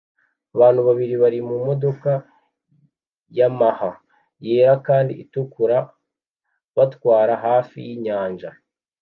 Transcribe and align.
Abantu 0.55 0.81
babiri 0.87 1.15
bari 1.21 1.39
mumodoka 1.49 2.11
Yamaha 3.37 3.89
yera 4.45 4.73
kandi 4.87 5.11
itukura 5.23 5.77
batwara 6.75 7.33
hafi 7.45 7.77
yinyanja 7.87 8.49